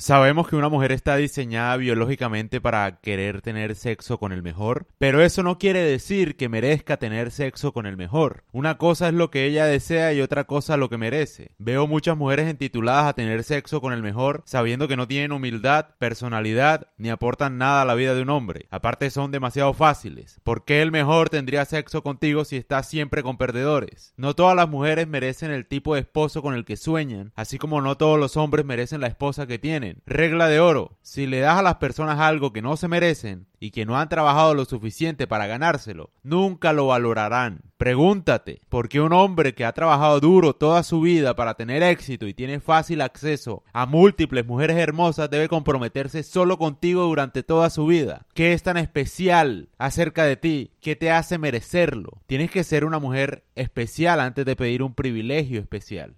[0.00, 5.20] Sabemos que una mujer está diseñada biológicamente para querer tener sexo con el mejor, pero
[5.20, 8.44] eso no quiere decir que merezca tener sexo con el mejor.
[8.50, 11.50] Una cosa es lo que ella desea y otra cosa lo que merece.
[11.58, 15.88] Veo muchas mujeres entituladas a tener sexo con el mejor sabiendo que no tienen humildad,
[15.98, 18.68] personalidad ni aportan nada a la vida de un hombre.
[18.70, 20.40] Aparte son demasiado fáciles.
[20.42, 24.14] ¿Por qué el mejor tendría sexo contigo si estás siempre con perdedores?
[24.16, 27.82] No todas las mujeres merecen el tipo de esposo con el que sueñan, así como
[27.82, 29.89] no todos los hombres merecen la esposa que tienen.
[30.06, 33.70] Regla de oro, si le das a las personas algo que no se merecen y
[33.70, 37.60] que no han trabajado lo suficiente para ganárselo, nunca lo valorarán.
[37.76, 42.26] Pregúntate, ¿por qué un hombre que ha trabajado duro toda su vida para tener éxito
[42.26, 47.86] y tiene fácil acceso a múltiples mujeres hermosas debe comprometerse solo contigo durante toda su
[47.86, 48.26] vida?
[48.34, 50.72] ¿Qué es tan especial acerca de ti?
[50.80, 52.22] ¿Qué te hace merecerlo?
[52.26, 56.08] Tienes que ser una mujer especial antes de pedir un privilegio especial.